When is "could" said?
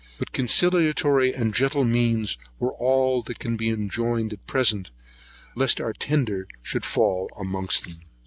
3.37-3.55